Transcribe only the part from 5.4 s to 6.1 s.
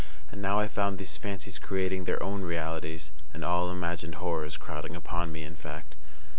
in fact.